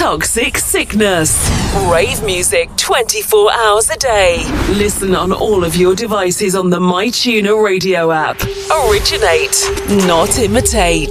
[0.00, 1.50] Toxic Sickness.
[1.92, 4.38] Rave music 24 hours a day.
[4.70, 8.40] Listen on all of your devices on the MyTuner radio app.
[8.88, 9.54] Originate,
[10.06, 11.10] not imitate.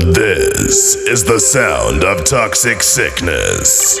[0.00, 4.00] This is the sound of Toxic Sickness.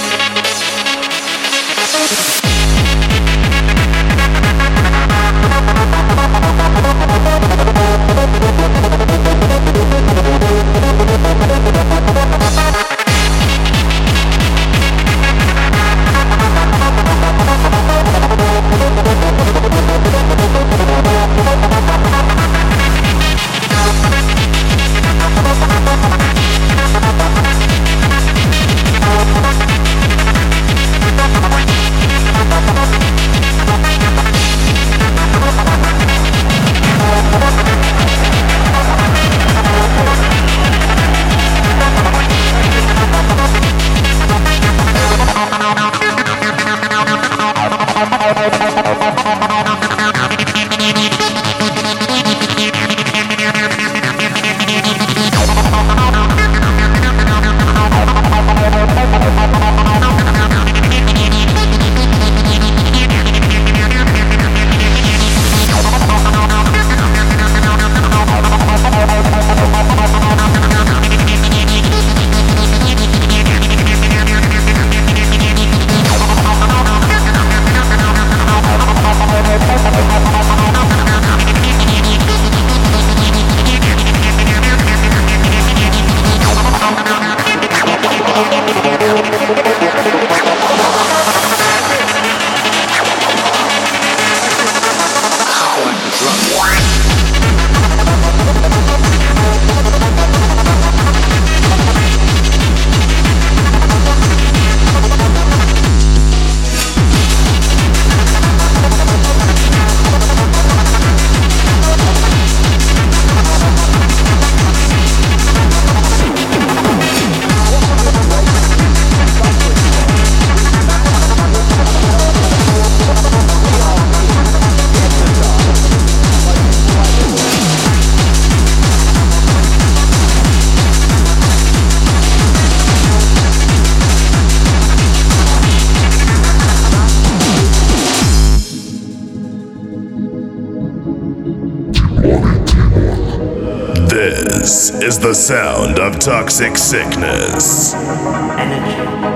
[145.47, 147.95] sound of toxic sickness.
[147.95, 149.36] Energy.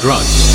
[0.00, 0.49] drugs.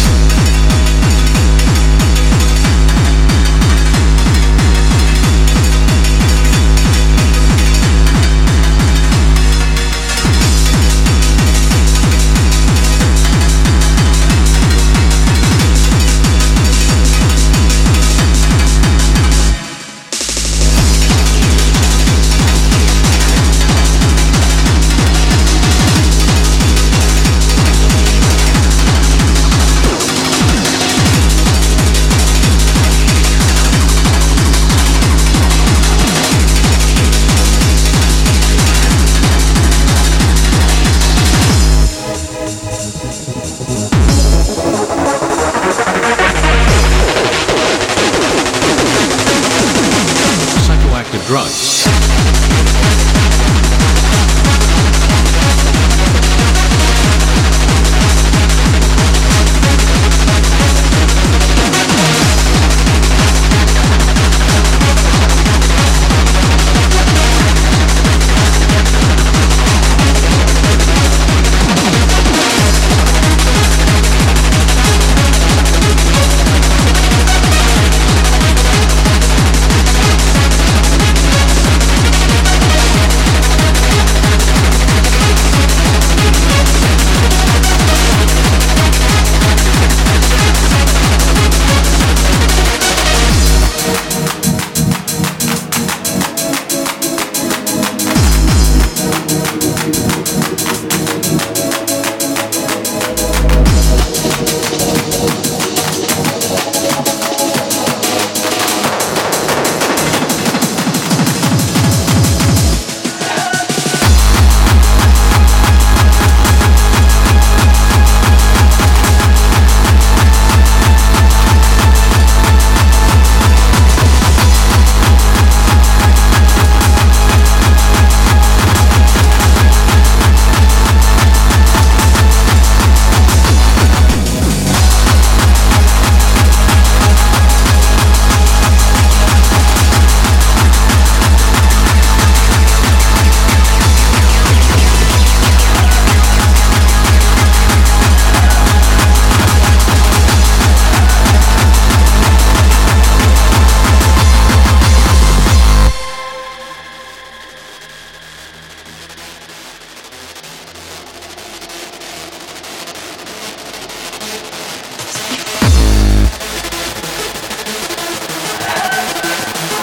[51.15, 52.44] of drugs.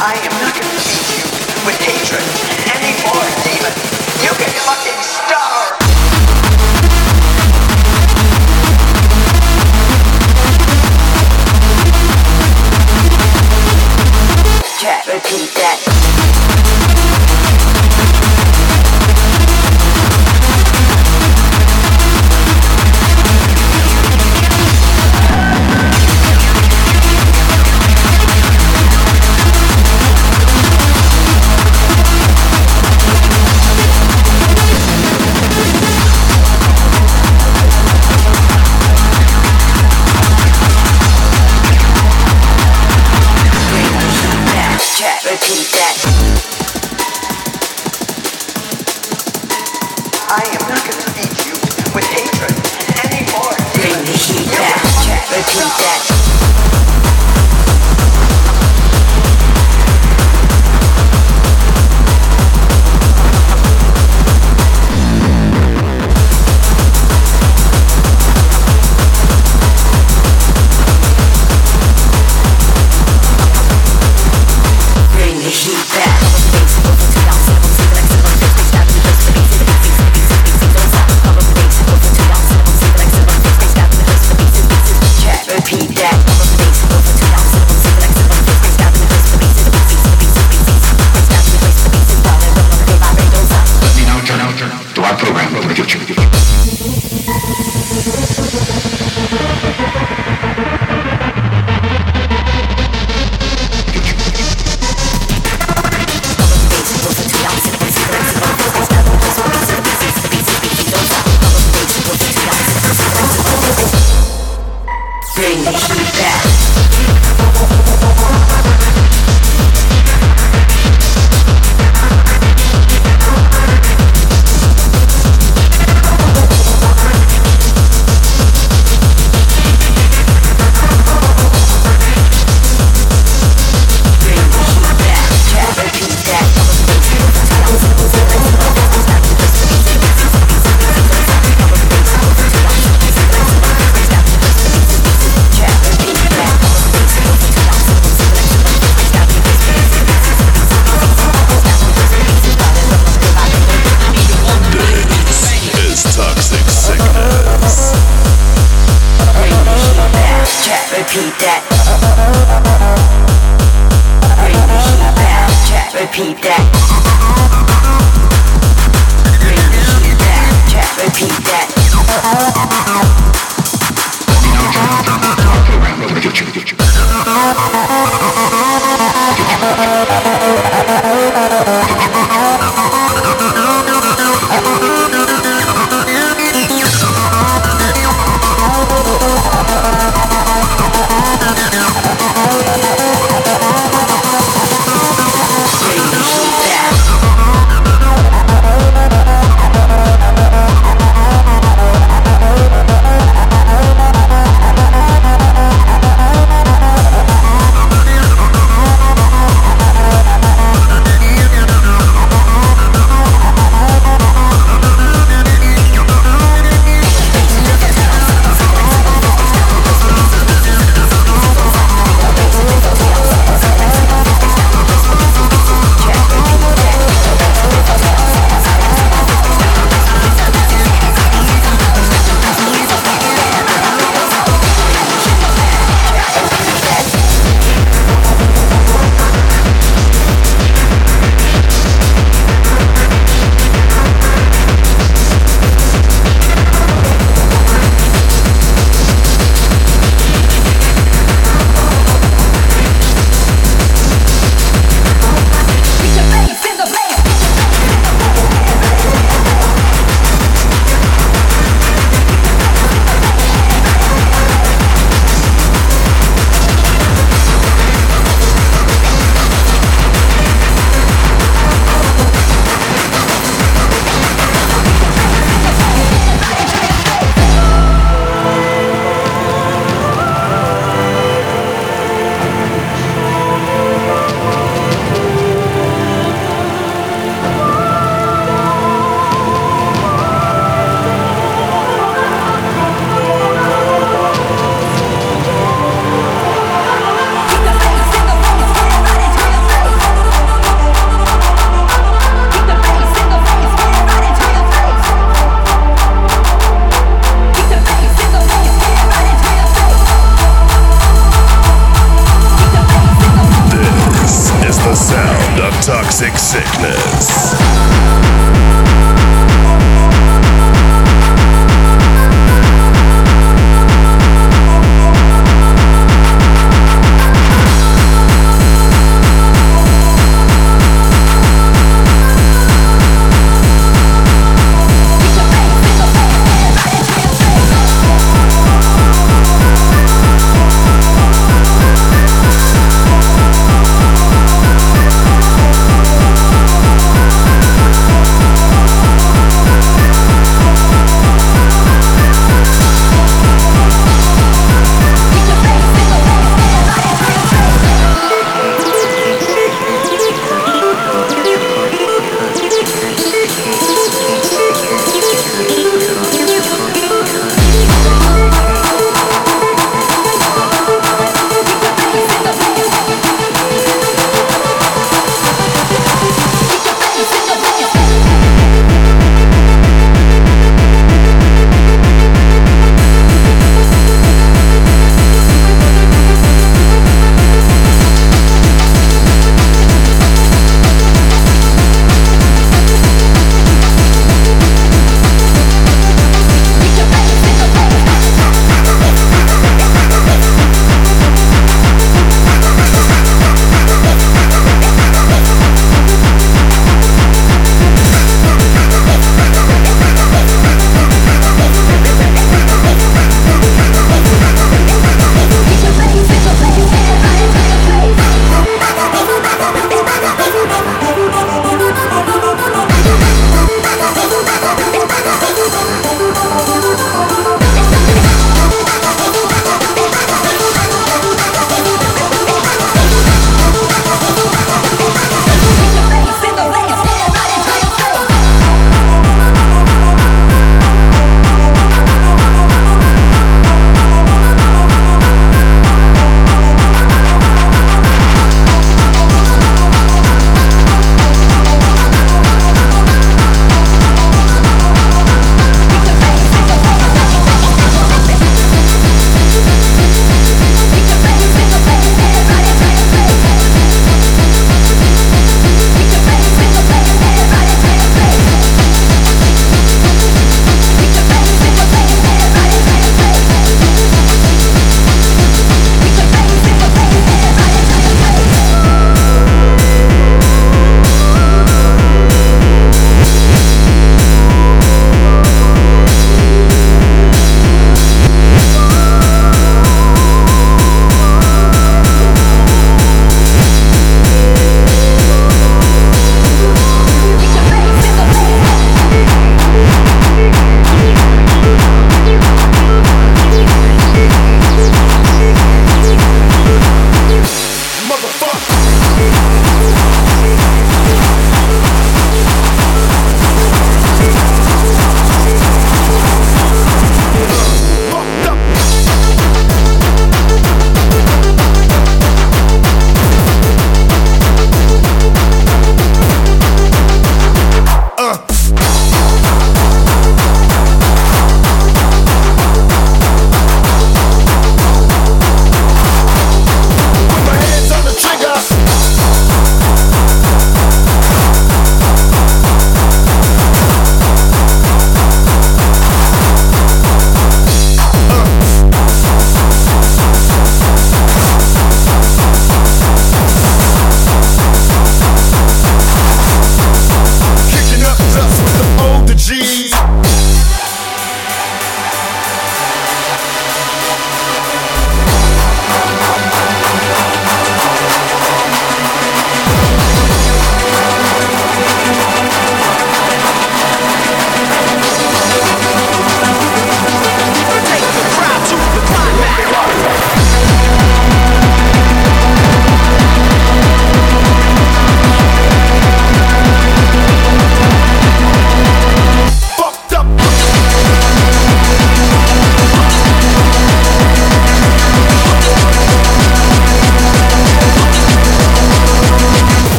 [0.00, 1.26] I am not going to change you
[1.66, 2.22] with hatred
[2.70, 3.74] anymore, demon.
[4.22, 5.74] You can fucking starve.
[15.08, 15.87] Repeat that.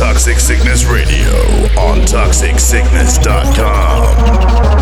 [0.00, 1.28] Toxic Sickness Radio
[1.76, 4.80] on toxicsickness.com.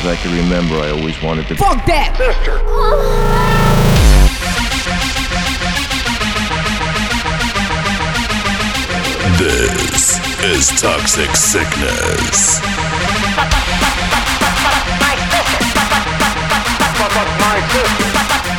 [0.00, 1.56] as I can remember, I always wanted to.
[1.56, 2.16] Fuck that!
[2.18, 2.56] Mister!
[9.38, 12.60] This is Toxic Sickness.
[15.00, 15.80] My sister.
[17.40, 18.49] My sister.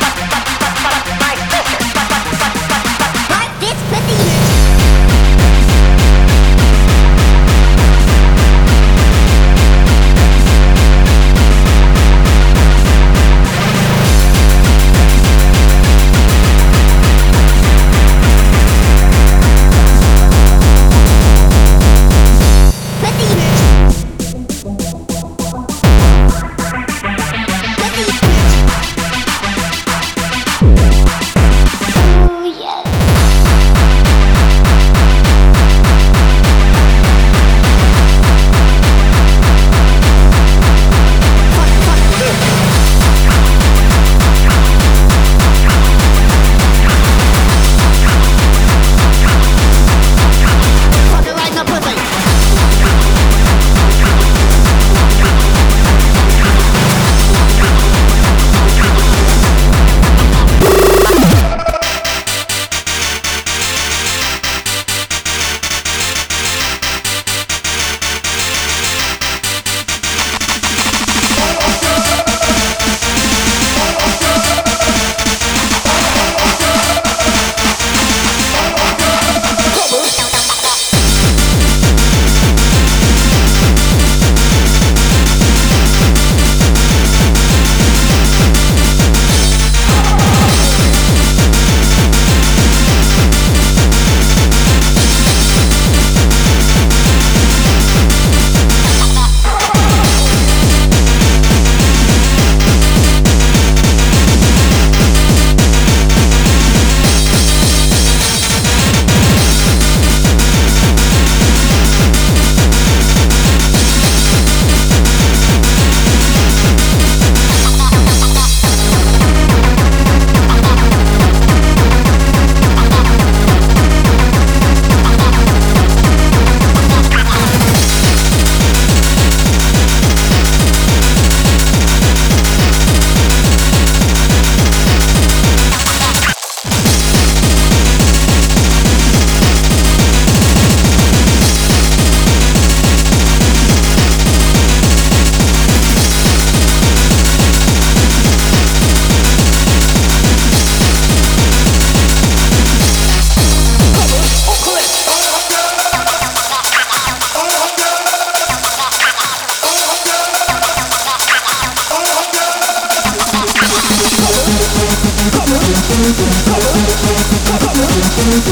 [168.32, 168.46] Thank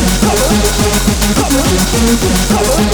[2.85, 2.90] you.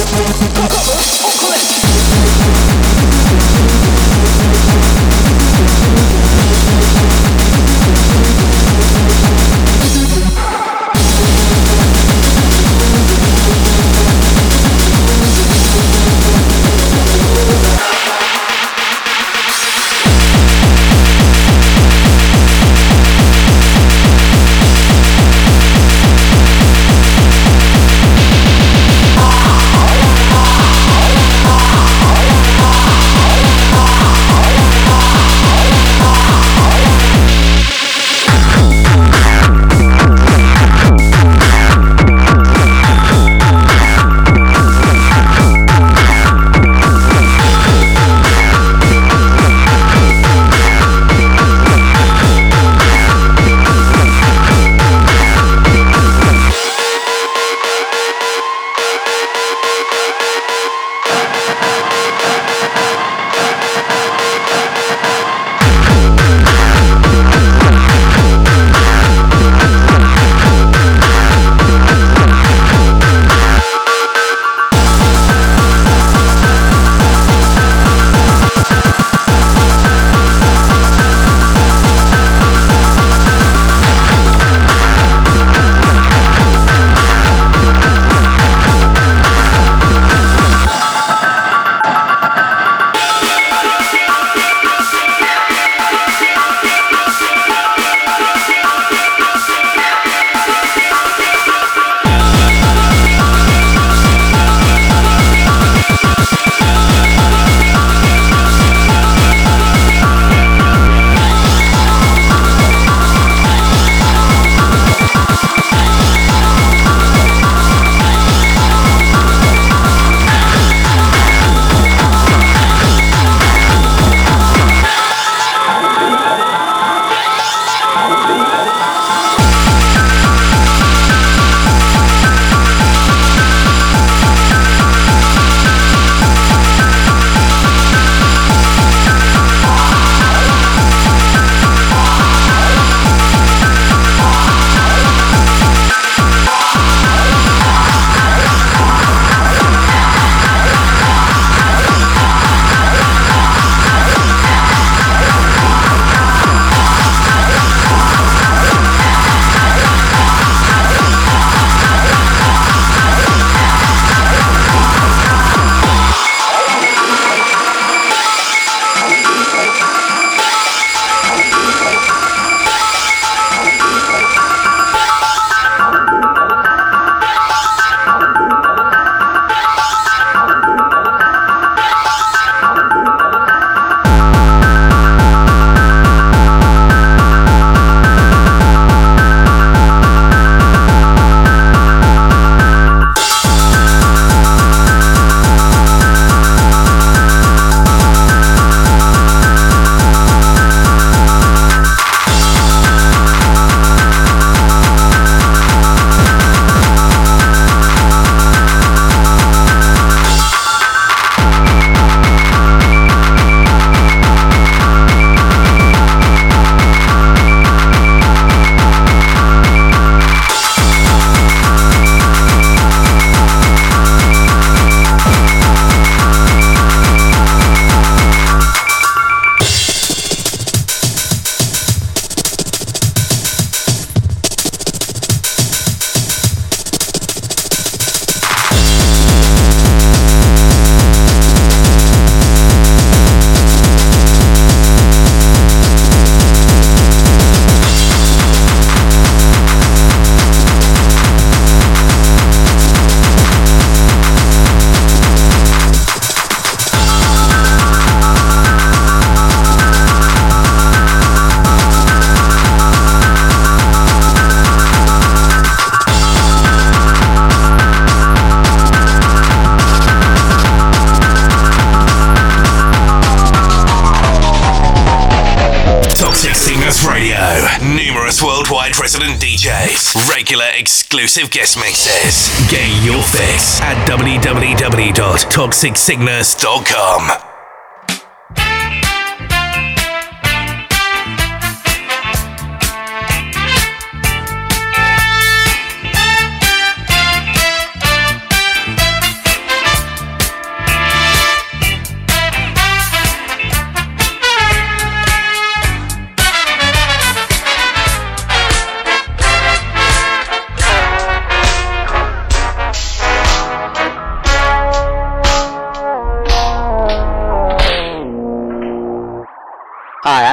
[285.76, 287.45] www.toxicsickness.com.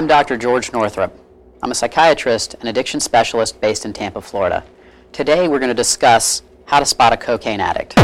[0.04, 0.36] I'm Dr.
[0.36, 1.18] George Northrup.
[1.62, 4.66] I'm a psychiatrist and addiction specialist based in Tampa, Florida.
[5.14, 7.95] Today we're going to discuss how to spot a cocaine addict.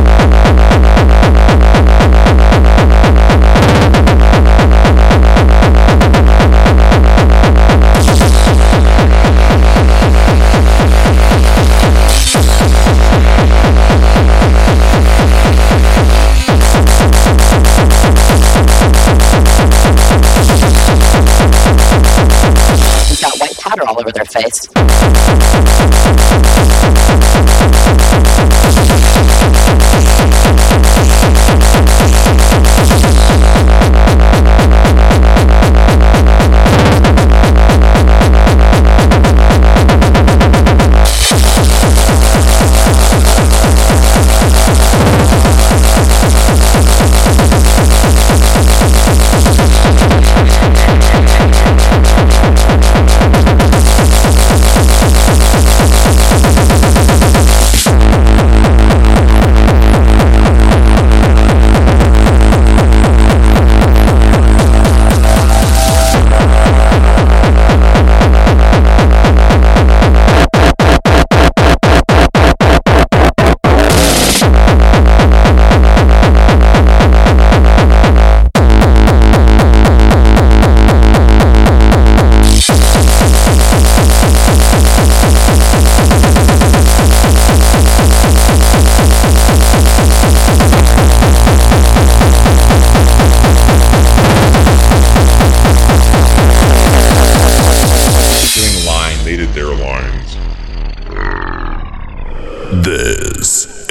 [23.69, 24.67] Powder all over their face.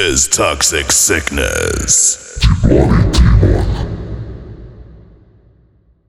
[0.08, 2.16] Is Toxic Sickness.